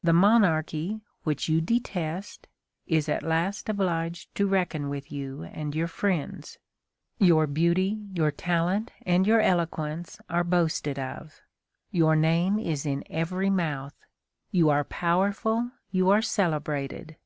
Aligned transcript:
The 0.00 0.12
monarchy, 0.12 1.00
which 1.24 1.48
you 1.48 1.60
detest, 1.60 2.46
is 2.86 3.08
at 3.08 3.24
last 3.24 3.68
obliged 3.68 4.32
to 4.36 4.46
reckon 4.46 4.88
with 4.88 5.10
you 5.10 5.42
and 5.42 5.74
your 5.74 5.88
friends. 5.88 6.58
Your 7.18 7.48
beauty, 7.48 7.98
your 8.12 8.30
talent, 8.30 8.92
and 9.02 9.26
your 9.26 9.40
eloquence 9.40 10.20
are 10.30 10.44
boasted 10.44 11.00
of. 11.00 11.40
Your 11.90 12.14
name 12.14 12.60
is 12.60 12.86
in 12.86 13.02
every 13.10 13.50
mouth. 13.50 13.98
You 14.52 14.70
are 14.70 14.84
powerful, 14.84 15.72
you 15.90 16.10
are 16.10 16.22
celebrated. 16.22 17.16